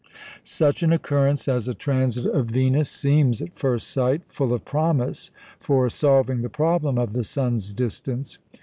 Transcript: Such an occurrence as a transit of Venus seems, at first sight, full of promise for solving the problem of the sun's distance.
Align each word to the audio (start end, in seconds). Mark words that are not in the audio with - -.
Such 0.43 0.81
an 0.81 0.91
occurrence 0.91 1.47
as 1.47 1.67
a 1.67 1.75
transit 1.75 2.25
of 2.25 2.47
Venus 2.47 2.89
seems, 2.89 3.39
at 3.39 3.53
first 3.53 3.87
sight, 3.87 4.23
full 4.29 4.51
of 4.51 4.65
promise 4.65 5.29
for 5.59 5.91
solving 5.91 6.41
the 6.41 6.49
problem 6.49 6.97
of 6.97 7.13
the 7.13 7.23
sun's 7.23 7.71
distance. 7.71 8.39